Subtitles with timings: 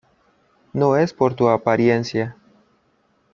[0.73, 2.35] No es por tu apariencia.